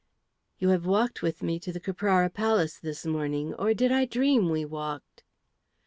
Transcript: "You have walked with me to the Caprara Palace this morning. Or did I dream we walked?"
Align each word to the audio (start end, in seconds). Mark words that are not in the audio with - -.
"You 0.57 0.69
have 0.69 0.87
walked 0.87 1.21
with 1.21 1.43
me 1.43 1.59
to 1.59 1.71
the 1.71 1.79
Caprara 1.79 2.31
Palace 2.31 2.79
this 2.79 3.05
morning. 3.05 3.53
Or 3.53 3.75
did 3.75 3.91
I 3.91 4.05
dream 4.05 4.49
we 4.49 4.65
walked?" 4.65 5.23